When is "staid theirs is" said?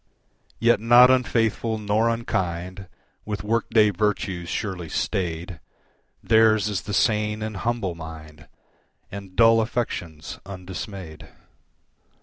4.89-6.81